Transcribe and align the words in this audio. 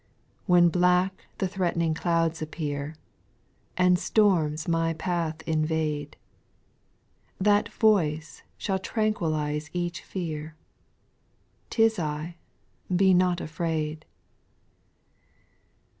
j2. 0.01 0.41
When 0.47 0.69
black 0.69 1.25
the 1.37 1.47
threat'ning 1.47 1.93
clouds 1.93 2.41
appear, 2.41 2.95
And 3.77 3.99
storms 3.99 4.67
my 4.67 4.93
path 4.95 5.43
invade. 5.43 6.17
That 7.39 7.69
voice 7.71 8.41
shall 8.57 8.79
tranquil 8.79 9.35
ize 9.35 9.69
each 9.73 10.01
fear," 10.01 10.55
'T 11.69 11.83
is 11.83 11.99
I, 11.99 12.37
be 12.89 13.13
not 13.13 13.39
afraid." 13.41 14.07